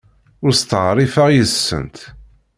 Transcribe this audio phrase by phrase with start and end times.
[0.45, 1.97] Ur steɛṛifeɣ yes-sent.